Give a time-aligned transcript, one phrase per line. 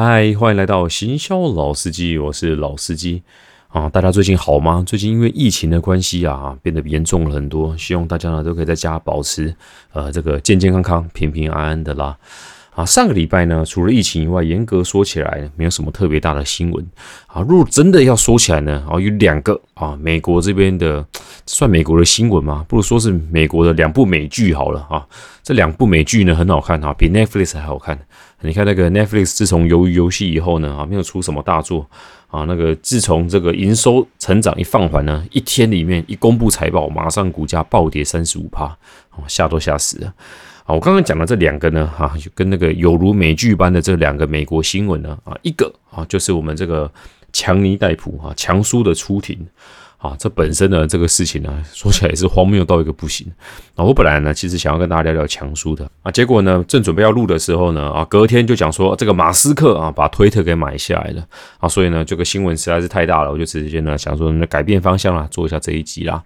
[0.00, 3.20] 嗨，欢迎来到行销老司机，我是老司机
[3.66, 3.88] 啊。
[3.88, 4.84] 大家最近好吗？
[4.86, 7.76] 最近因为疫情的关系啊，变得严重了很多。
[7.76, 9.52] 希望大家呢都可以在家保持
[9.92, 12.16] 呃这个健健康康、平平安安的啦。
[12.78, 16.86] 啊，上个礼拜呢，除了疫情以外，严格说起来，没有什么特别大的新闻
[17.26, 17.42] 啊。
[17.42, 21.04] 如果真的要说起来呢，啊，有两个啊，美国这边的
[21.44, 22.64] 算美国的新闻吗？
[22.68, 25.04] 不如说是美国的两部美剧好了啊。
[25.42, 27.98] 这两部美剧呢很好看啊，比 Netflix 还好看。
[28.42, 31.84] 你看那个 Netflix 自从鱿鱼游戏以后呢，啊，没有出什么大作
[32.28, 32.44] 啊。
[32.44, 38.66] 那个自从这个营收成长一放缓呢，一天里面一公布财报，马上股价暴跌三十五趴，
[39.16, 40.14] 哦，吓都吓死了。
[40.68, 46.90] 啊，我刚刚讲的这两个呢，哈，跟那个有如美剧般的这两个美国新闻呢，啊，一个啊就是我们这个
[47.32, 49.46] 强尼戴普啊，强叔的出庭。
[49.98, 53.26] 啊，这本身呢，这个事情呢，说起来也是荒谬到一个不行。
[53.74, 61.26] 啊，我本来呢，其实想要跟大家聊聊强叔的啊，结果呢，正准备要录的时候呢，啊，隔天就讲说这个马斯克啊，把推特给买下来了。
[61.58, 66.22] 啊，所以呢，这个新闻实在是太大了，我就直接呢想说，那改变方向啦，做一下这一集啦。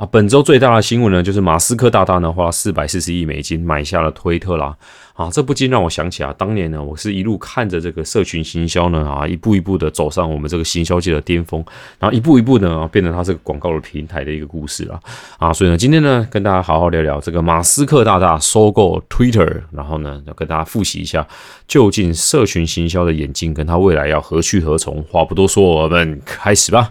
[0.00, 4.74] 啊，本周最大的新闻呢，就是马斯克大大呢花四百四十亿美金买下了推特啦。
[5.12, 11.62] 啊，这不禁让我想起啊，当年呢，我是一路看着这个社群行销呢，啊，一步一步的走上我们这个行销界的巅峰，
[11.98, 14.98] 然后一步一步呢，变成它这个广告的平台的一个故事了。
[15.36, 21.28] 啊，所以呢，今天呢，跟大家好好聊聊这个马斯克大大收购 Twitter，然后呢，要跟大家复习一下，
[21.68, 25.02] 究竟社群行销的眼睛跟他未来要何去何从？
[25.10, 26.90] 话不多说，我们开始吧。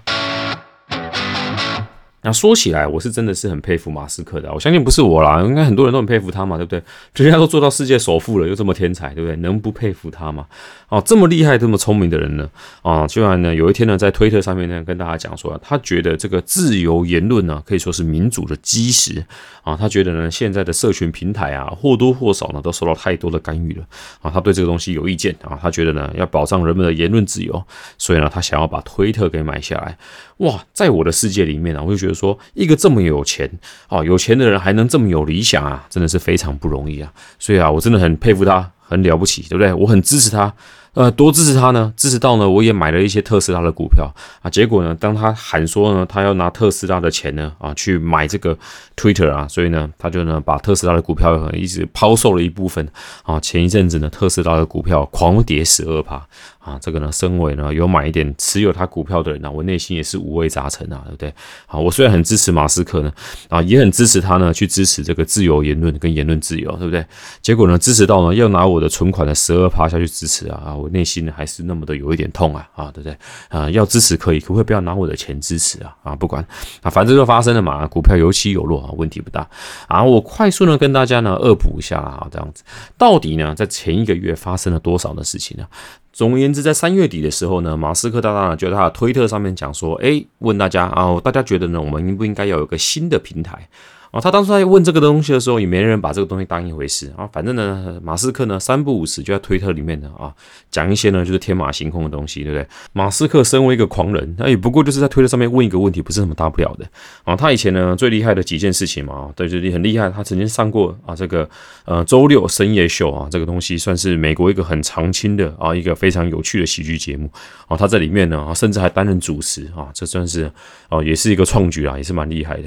[2.22, 4.52] 那说起来，我是真的是很佩服马斯克的。
[4.54, 6.84] 我相信不是我啦，应该很多人都很佩服他嘛，对不对？
[7.16, 9.36] 人家都做到世界首富了，又这么天才，对不对？
[9.38, 10.46] 能不佩服他吗？
[10.90, 12.50] 哦，这么厉害、这么聪明的人呢？
[12.82, 19.24] 啊，居然呢，有一天呢，在推特上面呢，跟大家讲说，他觉得这个自由言论呢，可以说是民主的基石
[19.64, 19.78] 啊。
[19.78, 23.86] 他觉得呢，现在的社群平台啊，或多或少呢，都受到太多的干预了
[24.22, 24.30] 啊。
[24.30, 27.64] 他对这个东西有意见啊，他觉得呢，要保障人们的言论自由，
[27.98, 29.98] 所以呢，他想要把推特给买下来。
[30.40, 33.50] 哇，在我的世界里面呢，我就觉得说，一个这么有钱
[33.88, 37.12] 啊，有钱的人还能这么有理想啊，真的是非常不容易啊。
[37.38, 39.74] 所以啊，我真的很佩服他，很了不起，对不对？
[39.74, 40.54] 我很支持他。
[40.94, 41.94] 呃，多支持他呢？
[41.96, 44.12] 支持到呢，我也买了一些特斯拉的股票
[44.42, 44.50] 啊。
[44.50, 48.58] 结果呢，当他喊说呢，他要拿特斯拉的钱呢，啊，去买这个
[48.98, 52.86] Twitter 啊，所以呢，他就呢把特斯拉的股票一直抛售了一部分
[53.22, 53.40] 啊。
[53.40, 56.28] 前一阵子呢，特斯拉的股票狂跌十二趴
[56.70, 56.80] 啊。
[56.82, 61.34] 这个呢，身为呢有买一点持有他股票的人呢，我内心也是五味杂陈啊，对不对？
[61.66, 63.12] 好，我虽然很支持马斯克呢，
[63.50, 67.06] 啊，也很支持他呢去支持这个自由言论跟言论自由，对不对？
[67.42, 70.76] 结果呢，支持到呢要拿我的存款的十二趴下去支持啊。
[70.76, 73.18] 我内心呢还是那么的有一点痛啊啊，对不对
[73.50, 73.70] 啊？
[73.72, 76.16] 要支持可以，可不可以不要拿我的钱支持啊啊？
[76.16, 76.46] 不管
[76.82, 77.88] 啊，反正就发生了嘛。
[77.88, 79.48] 股票有起有落啊，问题不大
[79.88, 80.04] 啊。
[80.04, 82.64] 我快速呢跟大家呢恶补一下啊，这样子
[82.98, 85.66] 到底呢在前一个月发生了多少的事情呢？
[86.12, 93.70] 总而言之，在三月底的时候呢，马斯克大大呢就在他的推特上面讲说，哎，问大家啊，大家觉得呢，我们应不应该要有个新的平台？
[94.12, 97.30] 啊，他当初在问这个东西的时候，也没人把这个东西当一回事啊。
[97.32, 100.34] 反正呢，马斯克呢三不五时就在推特里面呢啊
[100.72, 102.68] 讲一些呢就是天马行空的东西，对不对？
[102.94, 106.86] 马斯克身为一个狂人，他也不过就是在推特上面问一个问题，不是什么大不了的
[107.24, 107.36] 啊。
[107.36, 110.10] 他以前呢最厉害的几件事情嘛，对，就是很厉害。
[110.10, 111.48] 他曾经上过啊这个
[111.86, 117.30] 呃周六深夜秀啊，这个东西算是美国一个很常青的啊一个非常有趣的喜剧节目
[117.68, 117.78] 啊。
[117.78, 120.52] 他在里面呢啊甚至还担任主持啊，这算是
[120.88, 122.64] 啊也是一个创举啊，也是蛮厉害的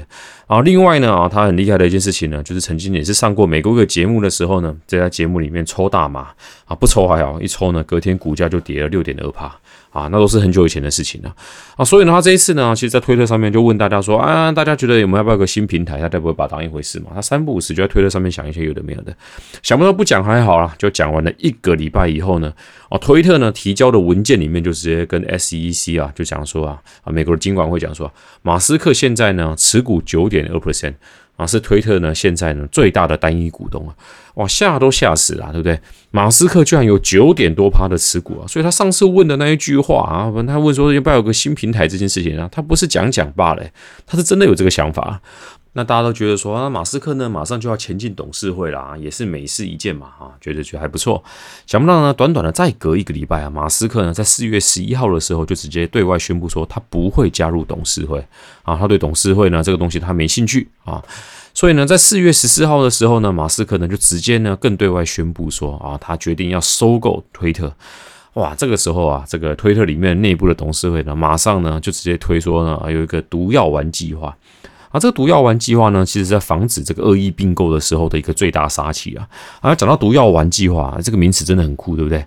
[0.53, 0.61] 啊。
[0.61, 1.29] 另外呢啊。
[1.33, 6.27] 他很厉害的一件事情呢，就是曾经也是上过美国一个节目的时候呢，在他节目里面抽大麻
[6.65, 9.55] 啊，不抽还好，一抽呢，隔天股价就跌了六点二帕
[9.93, 11.33] 啊，那都是很久以前的事情了
[11.77, 11.85] 啊。
[11.85, 15.99] 所以呢，他这一次呢，其实，在推特上面就问大家说啊，大家觉得有没有要不要个新平台？
[15.99, 17.11] 他该不会把它当一回事嘛？
[17.13, 19.15] 他三不五时就在推特上面想一些有的没有的，
[19.61, 22.51] 想不到不讲还好啦，就讲完了一个礼拜以后呢，
[22.89, 28.11] 啊，推特呢提交的文件里面就直接跟 SEC 啊就讲说啊啊，美国的监管会讲说，
[28.41, 30.95] 马斯克现在呢持股九点二 percent。
[31.35, 33.95] 啊，是推特呢，现在呢最大的单一股东啊，
[34.35, 35.79] 哇，吓都吓死了，对不对？
[36.11, 43.63] 马斯克居然有九点多趴的持股啊，所以他上次问的那一句话啊，他问说要不要有个新平台这件事情啊，他不是讲讲罢了，
[44.05, 45.19] 他是真的有这个想法。
[45.75, 51.23] 那大家都觉得说啊，马斯克呢马上就要前进董事会了啊，也是美事一件嘛，啊，觉得觉得还不错。
[51.65, 58.23] 想不到呢，短短的再隔一个礼拜啊，马斯克呢在四月十一号的时候就直接对外宣布说，他不会加入董事会
[58.61, 61.03] 啊，他对董事会呢这个东西他没兴趣啊。
[61.55, 67.73] 所以呢，在四月十四号的时候呢，马斯克呢就直接呢更对外宣布说啊，他决定要收购推特。
[68.33, 74.35] 哇，这个时候啊，这个推特里面内部的董事会呢，马上呢就直接推说呢，有一个毒药丸计划。
[74.93, 79.27] 啊，这个毒药丸计划呢，其实在防止这个恶意并购的时候的一个最大杀器啊。
[79.59, 82.23] 啊，讲到毒药丸计划，这个名词真的很酷，对不对？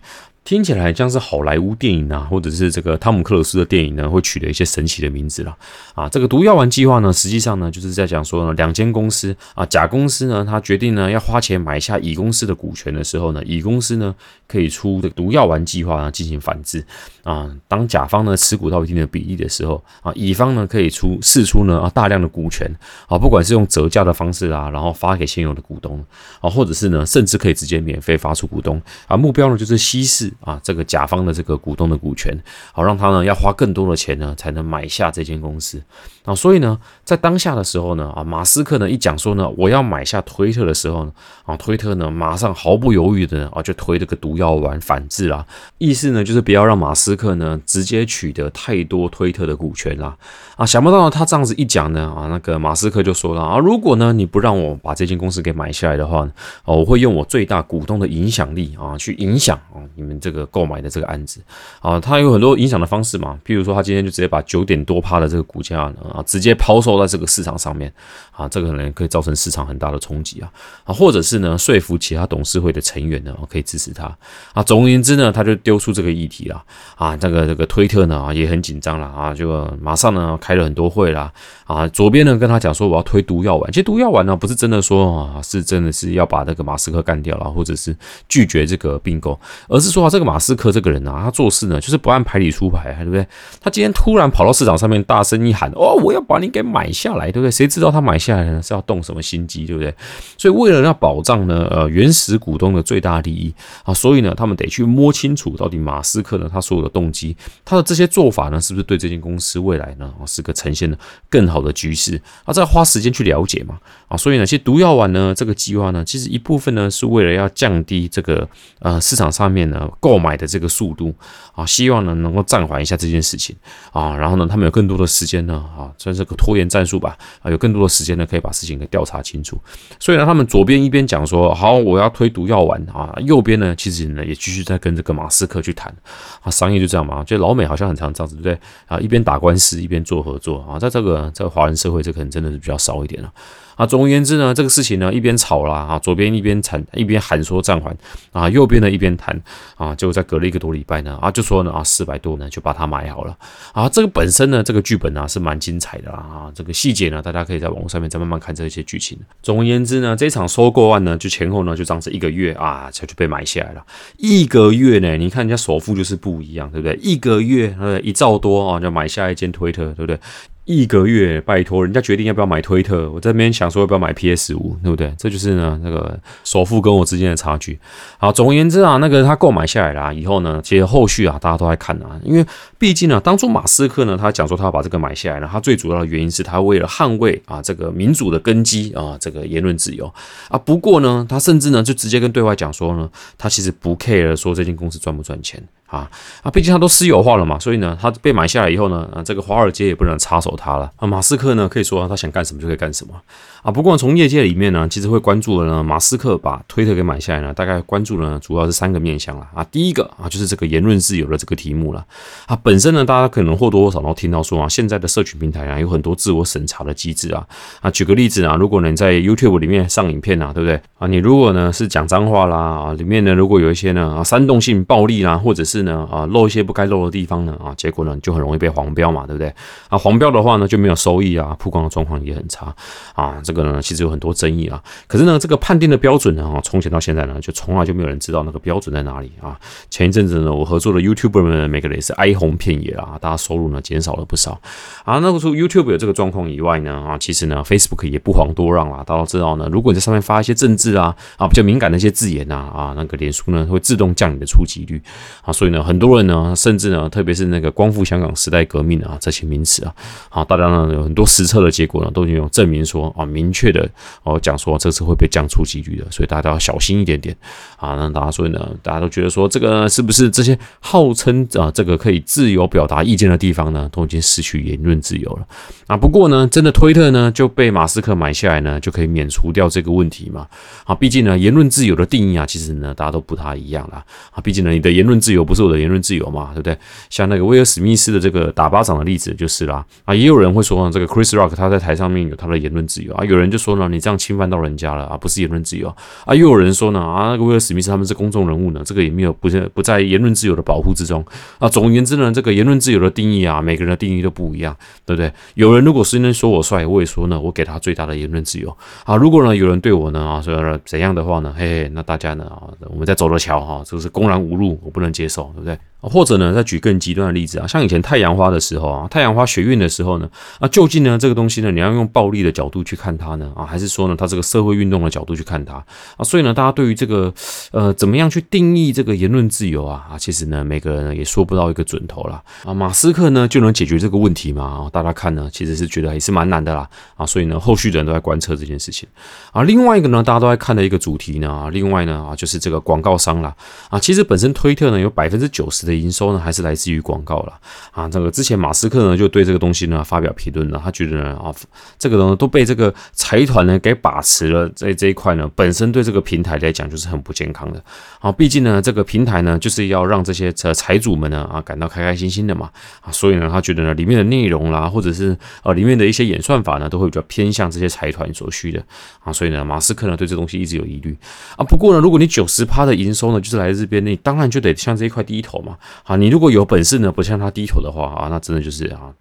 [0.47, 5.55] 听起来像是好莱坞电影啊，或者是这个汤姆克鲁斯的电影呢，会取得一些神奇的名字了
[5.93, 6.09] 啊。
[6.09, 14.15] 这个毒药丸计划呢，实际上呢，就是在讲说呢，两间公司啊，甲公司呢，他决定呢要花钱买下乙公司的股权的时候呢，乙公司呢
[14.47, 16.87] 可以出这毒药丸计划呢进行反制
[17.25, 17.51] 啊。
[17.67, 22.73] 当甲方呢持股到一定的比例的时候啊，乙方呢可以出释出呢啊大量的股权
[23.09, 25.99] 啊，不管是用折价的方式啊，然后发给现有的股东
[26.41, 30.33] 啊，或者是呢，甚至可以直接免费发出股东啊，目标呢就是稀释。
[30.41, 32.37] 啊，这个甲方的这个股东的股权，
[32.73, 35.83] 好让他呢要花更多的钱呢才能买下这间公司
[36.25, 41.13] 啊，所以呢，在当下的时候呢，啊，马斯克呢一讲说呢我要买下推特的时候呢，
[41.45, 45.45] 啊，推特呢马上毫不犹豫的啊就推这个毒药丸反制啦，
[45.79, 50.17] 意思呢就是不要让马斯克呢直接取得太多推特的股权啦，
[50.57, 56.29] 啊，想不到他这样子一讲呢，啊，那个马斯克就说了啊，如果呢你不让我把这间公司给买下来的话，
[56.65, 60.21] 哦，我会用我最大股东的影响力啊去影响啊你们。
[60.27, 61.41] 这个购买的这个案子
[61.79, 63.39] 啊，它有很多影响的方式嘛。
[63.47, 65.83] 譬如说，他今天就直接把九点多趴的这个股价
[66.13, 67.93] 啊，直接抛售在这个市场上面
[68.33, 70.51] 啊，这个可能可以造成市场很大的冲击啊
[70.83, 74.05] 啊，或者是呢说服其他董事会的成员呢可以支持他
[74.53, 74.65] 啊。
[74.65, 76.61] 总而言之呢，他就丢出这个议题了
[76.97, 77.17] 啊。
[77.17, 81.33] 这个这个推特呢啊也很紧张了啊，就马上呢开了很多会啦
[81.67, 81.87] 啊。
[81.89, 87.97] 左边呢跟他讲说我要推毒药丸，其实毒药丸呢不是真的说啊是真的是要把这个马斯克干掉了，或者是
[88.29, 89.39] 拒绝这个并购，
[89.69, 90.07] 而是说。
[90.07, 93.27] 这这个马斯克这个人啊，他做事呢就是不按牌理出牌，对不对？
[93.61, 99.95] 他今天突然跑到市场上面大声一喊：“哦，我要把你给买下来，对不对？”谁知道他买下来呢是要动什么心机，对不对？
[100.39, 103.55] 所以为了要保障呢，呃，原始股东的最大利益
[103.85, 110.99] 啊，所以呢，他们得去摸清楚到底马斯克呢他所有的动机，他的这些做法呢，是不是对这间公司未来呢是个呈现的
[111.29, 112.55] 更好的局势啊？
[112.55, 113.79] 再花时间去了解嘛
[114.09, 114.17] 啊？
[114.17, 118.49] 所以呢，其实毒药丸呢这个计划呢，其实一部分呢是为了要降低这个
[118.81, 119.91] 呃市场上面呢。
[120.01, 121.13] 购买的这个速度
[121.53, 123.57] 啊，希望呢能够暂缓一下这件事情
[123.93, 129.61] 啊，然后呢，他们有更多的时间呢啊，算是个拖延战术吧啊，有更多的时间呢可以把事情给调查清楚。
[129.99, 135.93] 所以呢，他们左边一边讲说好，我要推毒药丸啊，右边呢其实呢也继续在跟这个马斯克去谈
[136.41, 139.01] 啊，商业就这样嘛，就老美好像很常这样子，对不对啊？
[139.01, 143.33] 一边打官司一边做合作啊，在这个在华人社会，这可能真的是比较少一点了。
[143.77, 147.97] 啊总而言之呢，这个事情呢，一边吵啦，啊，左边一边谈，一边喊说暂缓，
[148.33, 149.41] 啊，右边呢一边谈，
[149.77, 153.37] 啊，就在隔了一个多礼拜呢，啊，就说呢，啊，四百多呢就把它买好了，
[153.73, 159.19] 啊，这个本身呢，这个剧本呢是蛮精彩的，啊，这个细节呢，大家可以在网络上面再慢慢看这些剧情。
[159.43, 163.85] 总而言之呢，这场收购案呢，就前后呢就这样子一个月啊，就就被买下来了。
[164.17, 166.99] 一个月呢，你看人家首富就是不一样，对不对？
[167.03, 170.19] 一个月呃一兆多啊，就买下一间推特，对不对？
[170.67, 175.15] 一个月，拜托人家决定要不要买推特，我这边想说要不要买 PS 五，对不对？
[175.17, 177.79] 这就是呢那个首富跟我之间的差距。
[178.19, 182.45] 好，总而言之啊，那个他购买下来了以后呢，其实后续啊大家都在看啊，因为
[182.79, 190.13] 毕竟呢，当初马斯克呢他讲说他要把这个买下来呢，他最主要的原因是他为了捍卫啊这个民主的根基啊这个言论自由
[190.49, 190.59] 啊。
[190.59, 193.09] 不过呢，他甚至呢就直接跟对外讲说呢，
[193.39, 195.63] 他其实不 care 说这间公司赚不赚钱。
[195.87, 196.11] 啊
[196.43, 196.51] 啊！
[196.51, 200.91] 毕竟他都私有化了嘛，所以呢，他被买下来以后呢，啊，这个华尔街也不能插手他了。
[200.97, 203.15] 啊，马斯克呢，可以说他想干什么就可以干什么。
[203.63, 209.47] 啊，不过从业界里面呢，其实会关注的呢，马斯克把推特给买下来呢，大概关注的呢，主要是三个面向了。
[209.55, 212.05] 啊，第一个啊，就是这个言论自由的这个题目了。
[212.47, 217.45] 啊，本身呢，大家可能或多或少都听到说啊，现在的社群平台啊，有很多自我审查的机制啊。
[217.81, 220.81] 啊，举个例子啊，如果你在 YouTube 里面上影片啊，对不对？
[220.99, 229.53] 啊，你如果呢是讲脏话啦，啊，里面呢如果有一些呢啊煽动性暴力啦，或者是是呢啊漏一些不该漏的地方呢啊，结果呢就很容易被黄标嘛，对不对？
[229.89, 232.75] 啊黄标的话呢就没有收益啊，曝光的状况也很差
[233.15, 233.39] 啊。
[233.45, 234.83] 这个呢其实有很多争议啊。
[235.07, 239.59] 可是呢这个判定的标准呢啊，从前到现在呢就从来就没有人知道那个标准在哪里啊。
[239.91, 244.59] 前一阵子呢我合作的 YouTuber 们每个人也是哀鸿遍野啊，大家收入呢减少了不少
[245.05, 245.19] 啊。
[245.19, 249.05] 那个时候 YouTube 有这个状况以外呢啊，其实呢 Facebook 也不遑多让啊。
[249.05, 255.01] 大家都知道呢，如果你在上面发一些政治啊啊比较敏感的一些字眼呐啊，那个脸书呢会自动降你的触及率
[255.43, 255.66] 啊，所以。
[255.67, 259.93] 所以呢，很多人呢，甚至呢，特别是那个光复香港时代革命啊，这些名词啊，
[260.29, 263.89] 好，大家呢有很多实测的结果呢，都已经有证明说啊，明确的
[264.23, 267.37] 哦讲说这次会被降出几率的，所以大家要小心一点点
[267.79, 267.97] 啊。
[267.97, 275.45] 那大家所以呢，大家都觉得说这个是不是这些号称啊这个可以自由表达意见的地方呢，都已经失去言论自由了
[275.89, 275.97] 啊？
[275.97, 280.47] 不过呢，真的推特呢就被马斯克买下来呢，就可以免除掉这个问题嘛？
[280.85, 284.41] 啊，毕竟呢，言论自由的定义啊，其实呢大家都不太一样啦啊。
[284.41, 286.77] 毕竟呢，你的言论自由不是我的言论自由嘛，对不对？
[287.11, 295.89] 像那个威尔史密斯的这个打巴掌的例子就是啦，啊，也有人会说呢，这个 Chris Rock 他在台上面有他的言论自由啊，有人就说呢，你这样侵犯到人家了啊，不是言论自由
[296.27, 301.25] 啊，又有人说呢，啊，那个威尔史密斯他们是公众人物呢，这个也没有不是不在言论自由的保护之中
[301.59, 301.69] 啊。
[301.69, 305.33] 总而言之呢，这个言论自由的定义啊，每个人的定义都不一样，对不对？
[305.55, 309.17] 有人如果是能说我帅，我也说呢，我给他最大的言论自由啊。
[309.17, 315.79] 如果呢有人对我呢啊说怎样的话呢，嘿嘿，那大家呢啊，我们在走着瞧哈，这个是公然侮辱，我不能接受，对不对？
[316.01, 320.29] 或者呢，再举更极端的例子啊，像以前太阳花的时候啊，太阳花学运的时候呢，
[320.61, 325.75] 啊，究竟呢这个东西呢，你要用暴力的角度去看它呢，啊，还是说呢，它这个社会运动的角度去看它
[326.17, 326.23] 啊？
[326.23, 327.33] 所以呢，大家对于这个
[327.73, 330.07] 呃，怎么样去定义这个言论自由啊？
[330.13, 332.73] 啊，其实呢，每个人也说不到一个准头了啊。
[332.73, 334.89] 马斯克呢就能解决这个问题吗？
[334.93, 337.27] 大家看呢，其实是觉得也是蛮难的啦啊。
[337.27, 339.09] 所以呢，后续的人都在观测这件事情
[339.51, 339.63] 啊。
[339.63, 343.55] 另外一个呢，大家都在看的一个主题呢，啊，另外呢啊，就是这个广告商啦
[343.89, 343.99] 啊。
[343.99, 346.77] 其实本身推特呢有百分之九十的营收呢还是来。
[346.77, 347.59] 自于广告了
[347.93, 351.51] 啊，这个之前马斯克呢就对这个东西呢发表评论了，他觉得呢啊，
[351.99, 357.83] 这个呢都被这个财团呢给把持了，在这一块呢本身对这个平台来讲就是很不健康的
[358.21, 368.85] 啊，毕竟呢这个平台呢就是要让这些财财主们呢啊感到开开心心的嘛啊，所以呢他觉得呢里面的内容啦，或者是呃里面的一些演算法呢都会比较偏向这些财团所需的
[369.25, 371.17] 啊，所以呢马斯克呢对这东西一直有疑虑
[371.57, 371.65] 啊。
[371.65, 379.13] 不过呢如果你九十趴的营收呢就是来自这边，你当然就得向这一块低头嘛好，你如果有本事呢，不向他低头的话啊，那真的就是啊，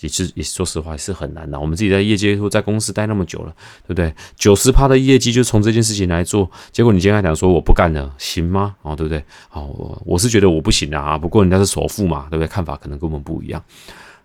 [0.00, 1.58] 也是也说实话也是很难的。
[1.58, 3.54] 我们自己在业界或在公司待那么久了，
[3.86, 4.14] 对不对？
[4.36, 8.74] 九十趴的业绩就从这件事情来做，结果你今天讲说我不干了，行吗？
[8.82, 9.24] 哦，对不对？
[9.48, 12.48] 好，我我是觉得我不行的啊，不过人家是首富嘛，对不对？
[12.48, 13.62] 看法可能跟我们不一样。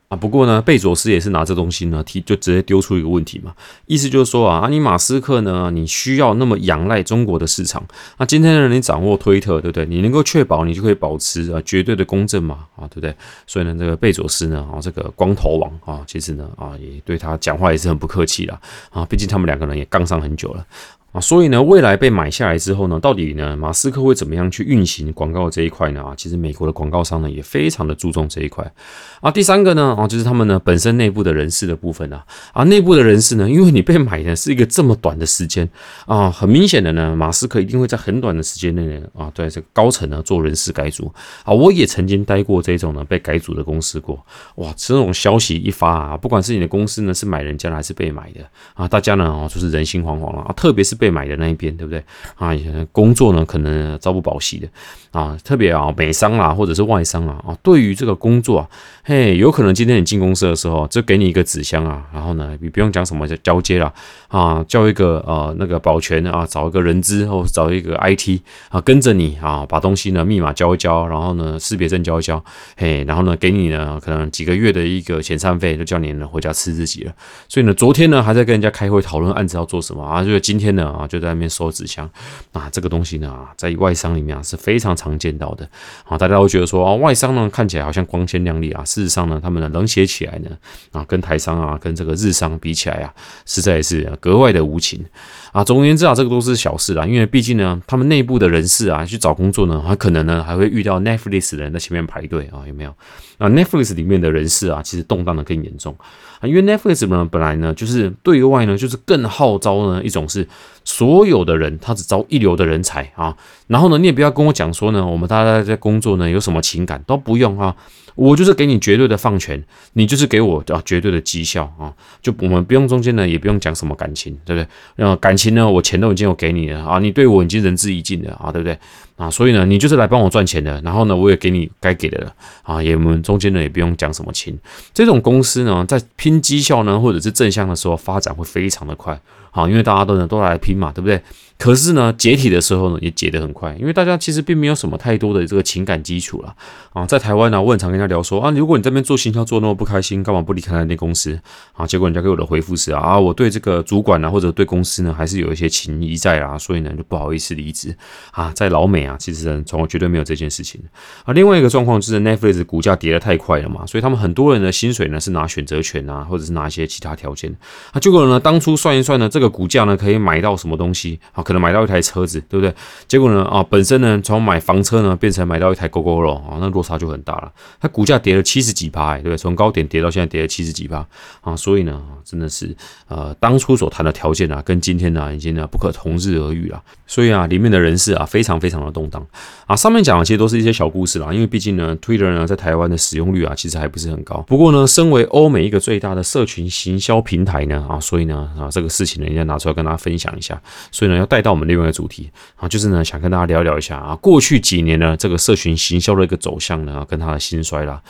[0.09, 3.53] 啊，不过呢，贝佐斯也是拿这东西呢提，就直接丢出一个问题嘛，
[3.85, 7.83] 意思就是说啊，你马斯克呢，你需要那么仰赖中国的市场？
[8.17, 9.85] 那今天呢，你掌握推特，对不对？
[9.85, 12.65] 你能够确保你就可以保持啊绝对的公正嘛？
[12.75, 13.15] 啊，对不对？
[13.45, 18.59] 所以呢，这个贝佐斯呢，啊，这个光头王啊，其实呢，啊，也对他讲话也是很不客气啦。
[18.89, 20.65] 啊，毕竟他们两个人也杠上很久了。
[21.11, 26.03] 啊，所以呢，未来被买下来之后呢，到底呢，马斯克会怎么样去运行广告这一块呢？
[26.03, 28.71] 啊，其实美国的广告商呢也非常的注重这一块。
[29.19, 32.23] 啊，第三个呢，啊，就是他们呢本身内部的人事的部分啊，
[32.53, 35.67] 啊，内部的人事呢，因为你被买的是一个这么短的时间
[36.05, 41.11] 啊，很明显的呢，马斯克一定会在很短的时间内呢，啊，在这个高层呢做人事改组
[41.43, 44.23] 啊，我也曾经待过这种呢被改组的公司过，
[44.57, 48.41] 哇，这种消息一发啊，不管是你的公司呢是买人家的还是被买的
[48.75, 50.98] 啊，大家呢哦就是人心惶惶了啊，特别是。
[50.99, 52.03] 被买的那一边，对不对
[52.35, 52.53] 啊？
[52.91, 54.67] 工作呢，可能朝不保夕的
[55.11, 55.35] 啊。
[55.43, 58.69] 特别啊，美商啦，或者是外商啊，啊，对于这个工作啊，
[59.03, 63.91] 嘿，有可能今天你进公司的时候，就给你一个纸箱啊，然后呢，你不用讲什么交接了
[64.27, 72.43] 啊，叫一个呃那个保全啊，找一个人资或找一个 IT 啊，跟着你啊，把东西呢密码交一交，然后呢识别证交一交，
[72.75, 77.13] 嘿，然后呢给你呢可能几个月的一个遣散费，就叫你呢回家吃自己了。
[77.47, 80.88] 所以呢，昨天呢还在跟人家开会讨论案子要做什么啊，就是今天呢。
[80.91, 82.09] 啊，就在那边收纸箱
[82.51, 85.69] 啊，这个东西呢，在外商里面啊是非常常见到的
[86.05, 86.17] 啊。
[86.17, 90.49] 大家都觉得说啊，外商呢看起来好像光鲜亮丽啊，事实上呢，他们呢冷血起来呢
[90.91, 93.13] 啊，跟台商啊，跟这个日商比起来啊，
[93.45, 95.03] 实在是格外的无情
[95.51, 95.63] 啊。
[95.63, 102.91] 总而言之啊，这个都是小事啦，因为毕竟呢，他们内部的人士啊去找工作呢，还可能呢还会遇到 Netflix 的人在前面排队啊，有没有？
[103.37, 105.95] 啊，Netflix 里面的人士啊，其实动荡的更严重
[106.39, 110.47] 啊，因为 Netflix 呢本来呢就是对外呢就是更号召呢一种是。
[110.85, 113.35] 所有的人，他只招一流的人才啊。
[113.67, 117.75] 然后呢，你也不要跟我讲说呢，我们大家在工作呢有什么情感都不用啊。
[118.15, 119.63] 我就是给你绝对的放权，
[119.93, 121.93] 你就是给我啊绝对的绩效啊。
[122.21, 124.67] 就我们不用中间呢，也不用讲什么感情，对不对？
[124.97, 128.77] 那感情呢，我钱都已经有给你了啊，你对我已经仁至义尽了啊，对不对？
[129.15, 130.81] 啊，所以呢，你就是来帮我赚钱的。
[130.81, 132.81] 然后呢，我也给你该给的了啊。
[132.81, 134.57] 也我们中间呢也不用讲什么情。
[134.93, 139.19] 这种公司呢，在拼绩效呢，或者是正向的时候，发展会非常的快。
[139.51, 141.21] 好，因为大家都能都来拼嘛，对不对？
[141.59, 146.55] 可是呢，解体的时候呢，也解得很快，因为大家其实并没有什么太多的这个情感基础了
[146.93, 147.05] 啊。
[147.05, 151.37] 在台湾呢，我很常跟他聊说啊，如果你这边做行销做那么不开心，干嘛不离开那公司
[151.73, 151.85] 啊？
[151.85, 157.93] 结果人家给我的回复是啊，我对这个主管呢，或者对公司呢，还是有一些情谊在啊，所以呢，就不好意思离职
[158.31, 158.53] 啊。
[158.55, 160.81] 在老美啊，其实呢从绝对没有这件事情
[161.25, 161.33] 啊。
[161.33, 167.53] 另外一个状况就是 Netflix 股价跌得太快了嘛，所以他们很多人的薪水呢是拿选择权啊，或者是拿一些其他条件
[167.91, 167.99] 啊。
[167.99, 171.43] 结果呢，当初算一算呢，这个股价呢可以买到什么东西啊？
[171.49, 172.71] 可能买到一台车子，对不对？
[173.07, 177.51] 结果呢，啊，本身呢，从买房车呢，变成买到一台 GO GO 肉啊，那落差就很大了。
[177.81, 179.35] 它股价跌了七十几趴，对不对？
[179.35, 181.03] 从高点跌到现在跌了七十几趴
[181.41, 182.75] 啊，所以呢，真的是
[183.07, 186.79] 呃，当初所谈的条件啊，跟今天呢，已经呢不可同日而语了。
[187.07, 189.25] 所以啊，里面的人事啊，非常非常的动荡
[189.65, 189.75] 啊。
[189.75, 194.37] 上面讲的其实都是一些小故事啦，因为毕竟呢，Twitter 呢在台湾的使用率啊，其实还不是很高。
[194.47, 200.61] 不过呢，身为欧美一个最大的社群行销平台呢，啊，所以呢，啊，这个事情呢，要拿出来跟大家分享一下。
[200.91, 208.01] 所以呢，要带到我们另外一个主题啊，就是呢，想跟大家聊聊一下啊，过去几年呢，这个社群行销的一个走向呢，跟它的兴衰啦。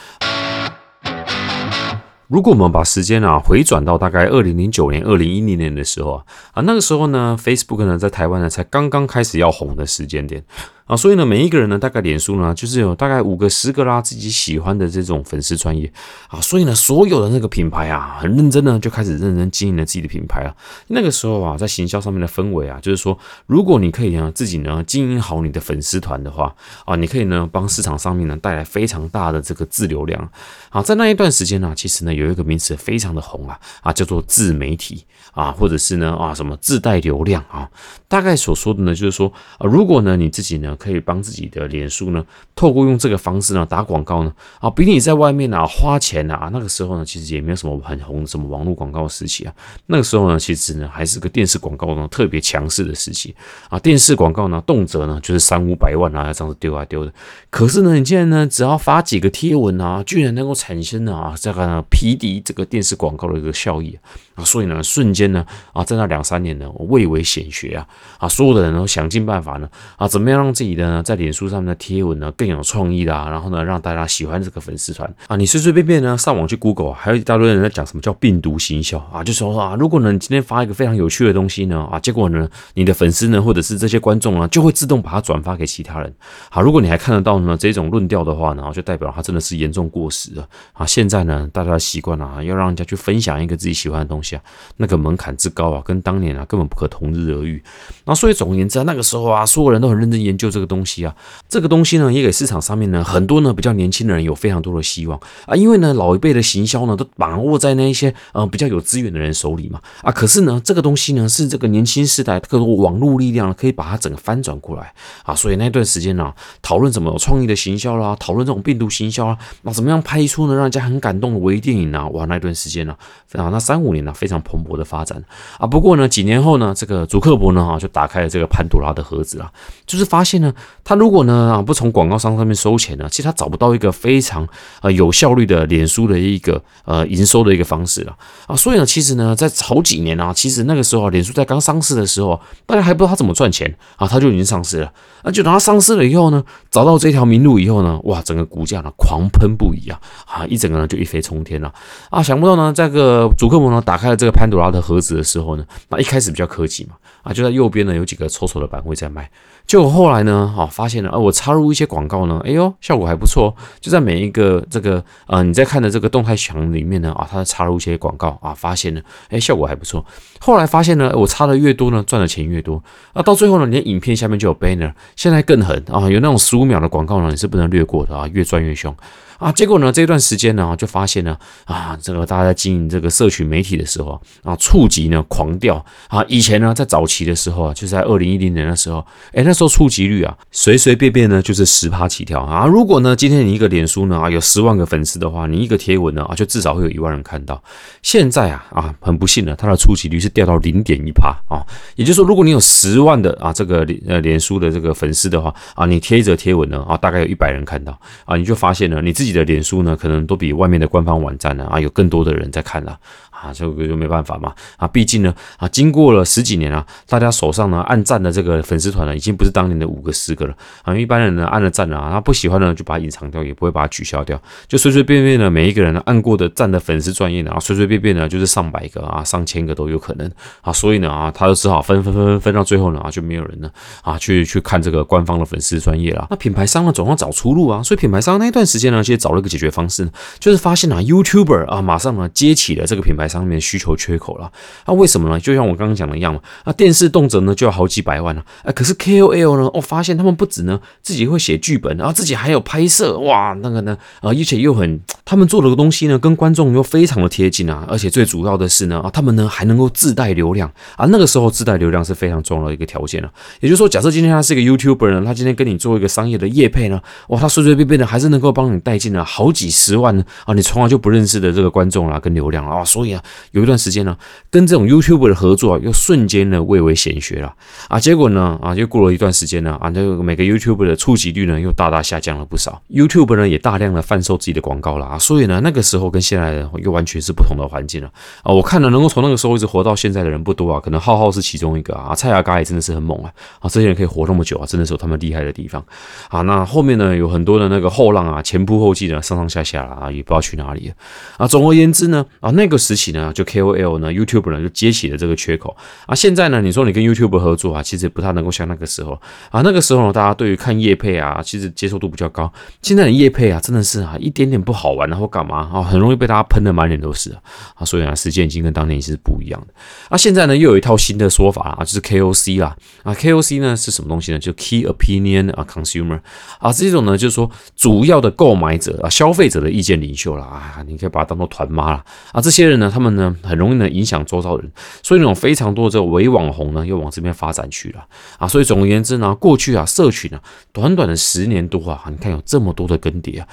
[2.28, 10.44] 如果我们把时间啊回转到大概二零零九年、二零一零年的时候啊，啊那个时候呢，Facebook 呢在台湾呢才刚刚开始要红的时间点。
[10.90, 15.94] 啊，所以呢，每一个人呢，大概脸书呢，就是有大概五个、十个啦，自己喜欢的这种粉丝专业
[16.30, 16.42] 啊。
[16.42, 20.50] 所以呢，所有的那个品牌啊，很认真呢，就开始认真经营了自己的品牌啊。
[20.88, 23.16] 那个时候啊，在行销上面的氛围啊，就是说，
[23.46, 26.56] 如果你可以呢，自己呢经营好你的粉丝团的话
[26.86, 30.28] 啊，你可以呢帮市场上面呢带来非常大的这个自流量
[30.72, 30.82] 啊。
[30.82, 37.70] 在那一段时间呢，其实呢有一个名词非常的红啊啊，叫做自媒体啊，或者是呢啊什么自带流量啊。
[38.08, 40.76] 大概所说的呢，就是说啊，如果呢你自己呢。
[40.80, 49.54] 可以帮自己的脸书呢，透过用这个方式呢打广告呢，啊，比你在外面啊花钱啊，那个时候呢，其实也没有什么很红什么网络广告时期啊，
[49.88, 53.36] 那个时候呢，其实呢还是个电视广告呢特别强势的时期。
[53.70, 57.14] 啊，电视广告呢动辄呢就是三五百万啊这样子丢啊丢的，
[57.50, 63.98] 可是呢，你现在呢只要发几个贴文啊，居然能够产生啊这个呢匹敌这个电视广告的一个效益
[64.36, 67.88] 啊，所以呢瞬间呢啊在那两三年呢我蔚为显学啊。
[68.18, 75.36] 啊，所有的人都想尽办法呢啊怎么样让自己你的呢，在脸书上面的贴文呢更有创意啦，然后呢，让大家喜欢这个粉丝团啊。
[75.36, 86.14] 你随随便便呢上网去 Google，还有一大堆人在讲什么叫病毒行销啊，就说啊，如果呢你今天发一个非常有趣的东西呢啊，结果呢你的粉丝呢或者是这些观众呢就会自动把它转发给其他人。
[86.52, 90.86] 好，如果你还看得到呢这种论调的话呢，就代表它真的是严重过时了啊。
[90.86, 94.44] 现在呢大家习惯了啊，要让人家去分享一个自己喜欢的东西啊，
[94.78, 97.64] 那个门槛之高啊，跟当年啊根本不可同日而语。
[98.06, 100.59] 那所以总而言之啊，那个时候啊，所有人都很认真研究这。
[100.60, 101.16] 这个东西啊，
[101.48, 105.18] 这个东西呢，也给市场上面呢很多呢比较年轻的人有非常多的希望。
[105.46, 114.92] 啊，因为呢老一辈的行销呢都把握在那一些呃比较有资源的人手里嘛啊，可是呢这个东西呢是这个年轻时代各种网络力量可以把它整个翻转过来。
[115.24, 122.94] 啊，所以那段时间呢讨论怎么有创意的行销啦，讨论这种病毒行销啊，那怎么样拍出呢让人家很感动的微电影啊，哇那段时间呢
[123.32, 125.24] 啊那三五年呢非常蓬勃的发展。
[125.58, 129.50] 啊，不过呢几年后呢这个主克伯呢啊就打开了这个潘多拉的盒子啊，
[129.86, 130.54] 就是发现呢。
[130.84, 134.48] 他如果呢啊不从广告商上面收钱呢，其实他找不到一个非常
[134.82, 138.16] 呃有效率的脸书的一个呃营收的一个方式了
[138.48, 144.92] 啊，所以呢，其实呢，在好几年啊，其实那个时候啊，脸书在刚上市的时候，大家还不知道他怎么赚钱啊，他就已经上市了。
[145.24, 151.72] 那就等他上市了以后呢，找到这条明路以后呢，哇，整个股价呢狂喷不已啊啊，一整个呢就一飞冲天了
[152.10, 152.24] 啊！
[152.24, 159.30] 想不到呢，这个主客蒙呢打开了这个潘多拉的盒子的时候呢，那一开始比较科技嘛啊，就在右边呢有几个丑丑的板位在卖。
[159.70, 163.56] 结果后来呢，啊，发现了，呃，我插入一些广告呢，哎呦，效果还不错。
[163.80, 170.04] 就在每一个这个，呃，你在看的这个动态墙里面呢，啊，它插入一些广告，啊，发现了，哎，效果还不错。
[170.40, 172.84] 后来发现呢，我插的越多呢，赚的钱越多。
[173.14, 178.92] 啊，到最后呢，你的影片下面就有 banner，现在更狠啊，有那种十五秒的广告呢，你是不能略过的啊，越赚越凶。
[179.40, 179.90] 啊，结果呢？
[179.90, 186.22] 这段时间呢，就发现呢，啊，这个大家在经营这个社群媒体的时候啊，触及呢狂掉啊。
[186.28, 189.00] 以前呢，在早期的时候啊，就在二零一零年的时候，
[189.32, 192.66] 哎，那时候触及率啊，随随便便呢就是十趴起跳啊。
[192.66, 197.64] 如果呢，今天你一个脸书呢啊有十万个粉丝的话，你一个贴文呢啊就至少会有一万人看到。
[198.02, 201.64] 现在啊啊，很不幸的，它的触及率是掉到零点一趴啊。
[201.96, 209.29] 也就是说，如果你有十万的啊这个呃脸书的这个粉丝的话啊，你贴一则贴文呢啊，大概有一百人看到啊，你就发现了你自己。
[209.32, 213.00] 己的脸书呢，可能都比外面的官方网站呢啊有更多的人在看了。
[213.42, 214.54] 啊这个就没办法嘛！
[214.78, 220.96] 啊，毕竟呢，啊，经过了十几年啊，大家手上呢按赞的这个粉丝团呢，已经不是当年的五个十个了啊。
[220.96, 230.74] 一般人呢按了赞啊，他不喜欢呢就把它隐藏掉，也不会把它取消掉，就随随便便的每一个人按过的赞的粉丝专业呢，啊，随随便便呢就是上百个啊，上千个都有可能啊。
[230.74, 233.72] 所以呢啊，他就只好分分分分分到最后呢啊，就没有人呢
[234.02, 236.28] 啊去去看这个官方的粉丝专业了。
[236.30, 243.29] 那品牌商呢总要找出路啊，所以品牌商那一段时间呢，其实找了个解决方式，就是发现啊，YouTuber 啊马上呢接起了这个品牌。
[243.30, 244.52] 上面需求缺口了，
[244.88, 245.40] 那为什么呢？
[245.40, 260.72] 就像我刚刚讲的一样嘛，啊，电视动辄呢就要好几百万了，啊，可是 KOL 呢，我发现他们不止呢自己会写剧本，然后自己还有拍摄，哇，那个呢，啊，而且又很，他们做的东西呢跟观众又非常的贴近啊，而且最主要的是呢，啊，他们呢还能够自带流量。
[260.96, 263.32] 啊，那个时候自带流量是非常重要的一个条件了。
[263.60, 273.19] 也就是说，假设今天他是一个 YouTuber 呢，他今天跟你做一个商业的业配呢，哇，他随随便便的还是能够帮你带进了好几十万呢啊，你从来就不认识的这个观众啦跟流量啊，所以啊
[273.52, 274.18] 有一段时间呢，
[274.50, 277.54] 跟这种 YouTube 的合作啊，又瞬间呢蔚为显学了
[277.88, 278.00] 啊。
[278.00, 282.82] 结果呢啊，又过了一段时间呢啊，这个每个 YouTube 的触及率呢又大大下降了不少。
[282.90, 288.10] YouTube 呢也大量的贩售自己的广告了啊，所以呢那个时候跟现在又完全是不同的环境了
[288.44, 288.54] 啊。
[288.54, 292.14] 我看了能够从那个时候一直活到现在的人不多啊，可能浩浩是其中一个啊。
[292.16, 295.84] 蔡雅嘎也真的是很猛啊啊，这些人可以活那么久啊，真的是有他们厉害的地方
[296.30, 296.42] 啊。
[296.42, 300.96] 那后面呢有很多的那个后浪啊，前仆后继的上上下下啊，也不知道去哪里了
[301.38, 301.48] 啊。
[301.48, 306.16] 总而言之呢啊，那个时期呢就 KOL 呢 YouTube 呢就接起了这个缺口啊。
[306.16, 309.20] 现在呢你说你跟 YouTube 合作啊，其实不太能够像那个时候
[309.52, 309.62] 啊。
[309.62, 312.52] 那个时候呢大家对于看叶配啊，其实接受度比较高。
[312.82, 317.32] 现在的叶配啊真的是啊一点点不好玩，然后干嘛啊，很容易被大家喷的满脸都是
[317.76, 317.86] 啊。
[317.86, 319.74] 所以啊时间已经跟当年是不一样的
[320.10, 320.18] 啊。
[320.18, 323.14] 现在呢又有一套新的说法啊，就是 KOC 啦啊。
[323.14, 324.40] KOC 呢是什么东西呢？
[324.40, 326.20] 就 Key Opinion 啊 Consumer
[326.60, 332.42] 啊这种呢就是说主要的购买者啊消费者的意见领袖了啊，你可以把它当做团妈了啊。
[332.42, 334.70] 这些人呢他他们呢很容易呢影响周遭人，
[335.02, 338.06] 所以那种非常多的这个伪网红呢又往这边发展去了
[338.38, 338.46] 啊。
[338.46, 340.42] 所以总而言之呢，过去啊社群啊
[340.74, 343.48] 短短的十年多啊，你看有这么多的更迭啊。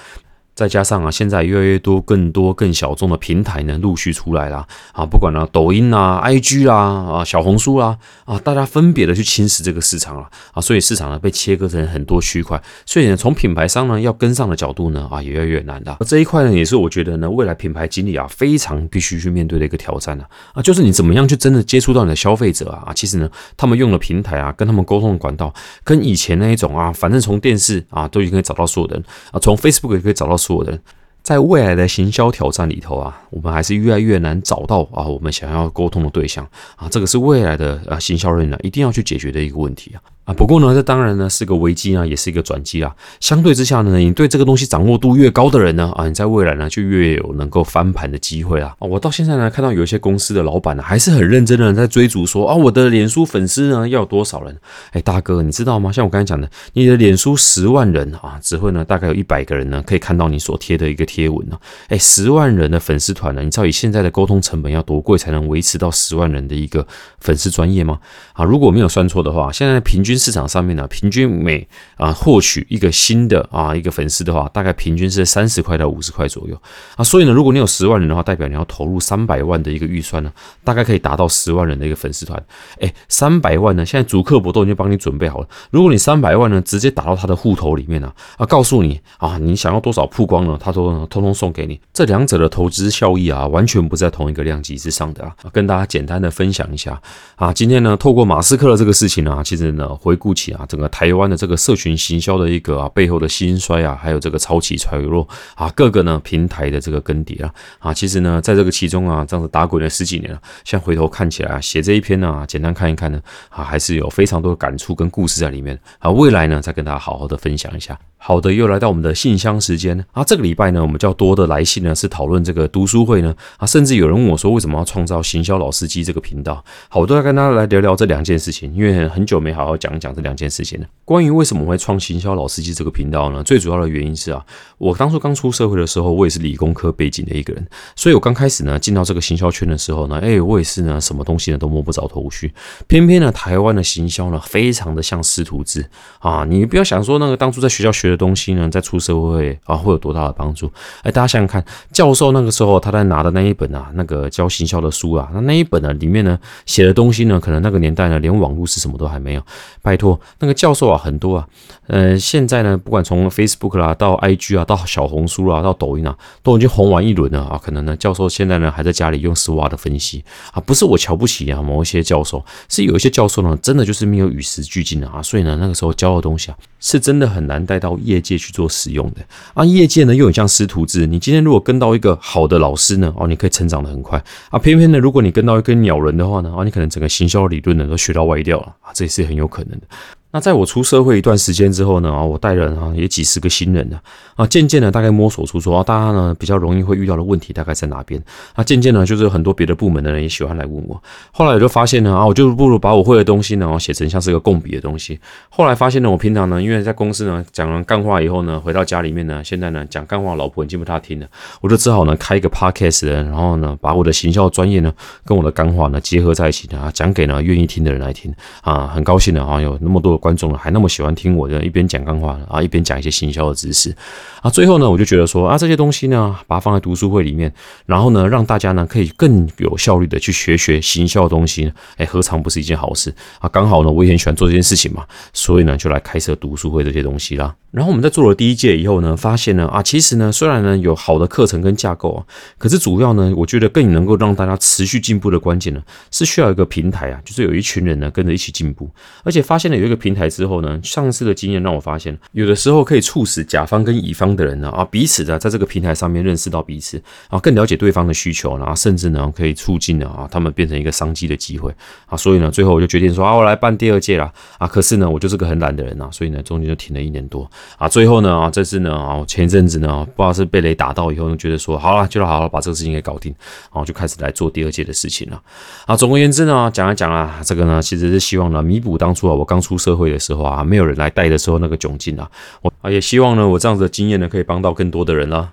[0.56, 15.94] 再加上啊，现在越来越多、更多、更小众的平台呢，陆续出来了啊，不管呢抖音啊、IG 啦啊、小红书啦啊，大家分别的去侵蚀这个市场了啊，所以市场呢被切割成很多区块，所以呢从品牌商呢要跟上的角度呢啊也越来越难的。
[16.06, 25.52] 这一块呢也是我觉得呢未来品牌经理啊非常必须去面对的一个挑战呢啊，就是你怎么样去真的接触到你的消费者啊啊，其实呢他们用的平台啊，跟他们沟通的管道，
[25.84, 30.80] 跟以前那一种啊，反正从电视啊都已经可以找到所有人啊，从 Facebook 也可以找到所有人。
[31.22, 39.98] 在未来的行销挑战里头啊，我们还是越来越难找到啊我们想要沟通的对象啊，这个是未来的啊行销人员一定要去解决的一个问题啊。
[40.26, 42.92] 啊，不过呢，这当然呢是个危机啊，也是一个转机啊。
[43.20, 48.74] 相对之下呢，你对这个东西掌握度越高的人呢，啊，你在未来呢就越有能够翻盘的机会啊。
[48.80, 54.56] 我到现在呢看到有一些公司的老板呢还是很认真的在追逐说啊，我的脸书粉丝呢要多少人？
[54.90, 55.92] 哎，大哥，你知道吗？
[55.92, 61.56] 像我刚才讲的，你的脸书十万人啊，只会呢大概有一百个人呢可以看到你所贴的一个贴文呢。
[61.86, 66.84] 哎，十万人的粉丝团呢，你知道以现在的沟通成本要多贵才能维持到十万人的一个
[67.20, 68.00] 粉丝专业吗？
[68.32, 70.86] 啊，如果没有算错的话，现在平均市场上面呢。
[70.88, 76.56] 平均每啊获取一个新的啊一个粉丝的话，大概平均是三十块到五十块左右
[76.96, 77.04] 啊。
[77.04, 80.32] 所以呢，如果你有十万人的话，代表你要投入三百万的一个预算呢，
[80.64, 82.42] 大概可以达到十万人的一个粉丝团。
[82.80, 85.48] 哎，三百万呢，现在主客博都已经帮你准备好了。
[85.70, 91.80] 如果你三百万呢，直接打到他的户头里面呢，啊，告诉你啊，你想要多少曝光呢，他都通通送给你。
[91.92, 95.34] 这两者的投资效益啊，完全不在同一个量级之上的啊。
[95.52, 97.00] 跟大家简单的分享一下
[97.34, 100.86] 啊，今天呢，透过马斯克的这个事情呢，其实呢，回顾起啊，整个。
[100.96, 116.10] 台湾的这个社群行销的一个啊背后的兴衰啊，还有这个潮起潮落啊，各个呢平台的这个更迭啊啊，其实呢，在这个其中啊，这样子打滚了十几年了，现在回头看起来啊，写这一篇呢，简单看一看呢啊，还是有非常多的感触跟故事在里面啊。
[116.10, 117.98] 未来呢，再跟大家好好的分享一下。
[118.16, 120.24] 好的，又来到我们的信箱时间啊。
[120.24, 126.64] 这个礼拜呢，我们较多的来信呢是讨论这个读书会呢啊，甚至有人问我说，为什么要创造行销老司机这个频道？
[126.88, 130.86] 好，我都要跟大家来聊聊这两件事情，因为很久没好好讲讲这两件事情呢。
[131.04, 133.42] 关于为什么会创行销老司机这个频道呢？
[133.42, 134.44] 最主要的原因是啊，
[134.78, 142.52] 我当初刚出社会的时候，我也是理工科背景的一个人，所以我刚开始呢进到这个行销圈的时候呢，哎，我也是呢什么东西呢都摸不着头绪。
[142.88, 150.70] 偏偏呢台湾的行销呢非常的像师徒制啊，你不要想说那个当初在学校学的东西呢，在出社会啊会有多大的帮助？
[151.02, 159.42] 哎，大家想想看，教授那个时候他在拿的那一本啊，那个教行销的书啊，那那一本呢里面呢写的东西呢，可能那个年代呢连网络是什么都还没有。
[159.86, 161.46] 拜托，那个教授啊很多啊。
[161.86, 167.56] 呃，现在呢，不管从 Facebook 啦，到 IG 啊，到小红书啦，到抖音啊，都已经红完一轮了啊。
[167.62, 170.58] 可能呢，教授现在呢还在家里用 SWOT 分析啊。
[170.66, 175.22] 不是我瞧不起啊某一些教授，是有一些教授呢，真的就是没有与时俱进的啊。
[175.22, 179.20] 所以呢，那个时候教的东西啊，是真的很难带到业界去做使用的
[179.54, 179.64] 啊。
[179.64, 184.20] 业界呢又很像师徒制，你今天如果跟到一个好的老师呢，哦，你可以成长的很快
[184.50, 184.58] 啊。
[184.58, 188.90] 偏偏呢，如果你跟到一个鸟人的话呢，啊，你可能整个行销理论呢都学到歪掉了啊。
[188.92, 189.88] 这也是很有可能的。
[190.36, 193.98] 那在我出社会一段时间之后呢，啊，我带人啊也几十个新人呢，
[194.34, 198.22] 啊，渐渐的大概摸索出说，啊，大家呢比较容易会遇到的问题大概在哪边？
[198.52, 201.02] 啊，渐渐呢就是很多别的部门的人也喜欢来问我。
[201.32, 205.18] 后来我就发现呢，啊，我就不如把我会的东西呢，写成像是个共笔的东西。
[205.48, 211.26] 后来发现呢，我平常呢，因为在公司呢讲完干话以后呢，回到家里面呢，现在呢讲干话，老婆已经不大听了，
[211.62, 214.92] 我就只好呢开一个 podcast，然后呢把我的行销专业呢
[215.24, 218.30] 跟我的干话呢结合在一起呢，讲给呢愿意听的人来听。
[218.60, 223.94] 啊，很高兴的啊，有那么多观众还那么喜欢听我的一边讲干话啊，一边讲一些行销的知识
[224.42, 224.50] 啊。
[224.50, 227.52] 最后呢，我就觉得说啊，这些东西呢，把它放在读书会里面，
[227.84, 233.48] 然后呢，让大家呢可以更有效率的去学学行销的东西，哎，何尝不是一件好事啊？
[233.50, 237.54] 刚好呢，我也很喜欢做这件事情嘛，所以呢，就来开设读书会这些东西啦。
[237.70, 242.24] 然后我们在做了第一届以后呢，发现呢啊，其实呢，虽然呢有好的课程跟架构啊，
[242.58, 248.90] 可是主要呢，我觉得更能够让大家持续进步的关键呢，是需要一个平台啊，就是有一群人呢跟着一起进步。
[249.24, 261.74] 而且发现了有一个平台之后呢，上次的经验让我发现，有的时候可以促使甲方跟乙方的人呢啊彼此的在这个平台上面认识到彼此啊，更了解对方的需求，然后甚至呢可以促进呢啊他们变成一个商机的机会
[262.06, 262.16] 啊。
[262.16, 264.66] 所以呢，最后我就决定说啊，我来办第二届啦啊。
[264.68, 267.50] 可是呢，我就是个很懒的人啊，所以呢中间就停了一年多。
[267.78, 273.34] 啊，最后呢啊，这次呢啊，前一阵子呢，不知道是被雷打到以后呢，觉得说好了，就好好把这个事情给搞定，
[273.72, 275.42] 然后就开始来做第二届的事情了。
[275.86, 282.30] 啊，总而言之呢，讲一讲啊，这个呢，其实是希望呢，弥补当初啊，我刚出社会的时候啊，没有人来带的时候那个窘境啊，
[282.62, 285.52] 我啊也希望呢，我这样子的经验呢，可以帮到更多的人了。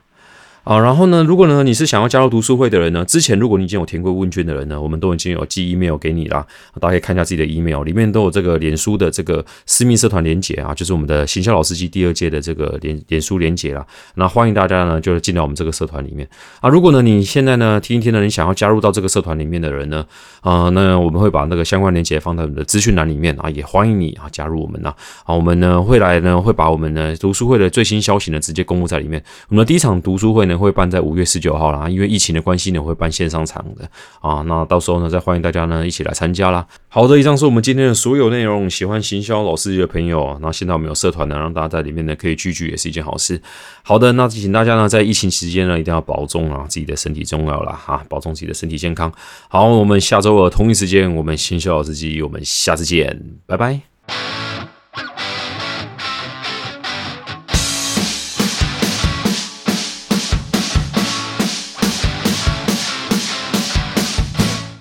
[0.63, 6.45] 啊然后呢，如果呢你是想要加入读书会的人呢，之前如果你已经有填过问卷的人呢，我们都已经有寄 email 给你啦，
[6.79, 13.85] 大家可以看一下自己的 email，里面都有这个脸书的这个私密社团连结啊，就是我们的行销老司机第二届的这个脸脸书连结啦。
[14.15, 16.25] 那欢迎大家呢，就是进到我们这个社团里面
[16.61, 16.69] 啊。
[16.69, 20.05] 如果呢你现在呢听一听呢，你想要加入到这个社团里面的人呢，
[20.39, 24.93] 啊，那我们会把那个相关连结放在我们的资讯栏里面啊，也欢迎你啊加入我们呐。
[25.25, 29.21] 啊，我们呢会来呢会把我们呢读书会的最新消息呢直接公布在里面。
[29.49, 31.23] 我们的第一场读书会呢会办在五月。
[31.33, 33.89] 十九号啦，因为疫情的关系呢，会办线上场的
[34.19, 34.43] 啊。
[34.45, 36.67] 那到时候呢，再欢迎大家呢一起来参加啦。
[36.89, 38.69] 好的，以上是我们今天的所有内容。
[38.69, 43.41] 喜欢行销老司机的朋友，那现在我们有社团呢，让大家在里面呢可以聚聚，也是一件好事。
[43.83, 49.11] 好的，那请大家呢在疫情期间呢一定要保重啊，自己的身体重要了哈，保重自己的身体健康。
[49.47, 54.42] 好，我们下周的同一时间，我们行销老司机，我们下次见，拜拜。